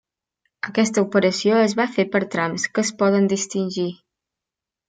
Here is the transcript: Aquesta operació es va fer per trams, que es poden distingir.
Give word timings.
Aquesta 0.67 1.03
operació 1.07 1.59
es 1.65 1.77
va 1.81 1.87
fer 1.97 2.07
per 2.15 2.23
trams, 2.37 2.67
que 2.75 2.87
es 2.87 2.93
poden 3.03 3.33
distingir. 3.37 3.89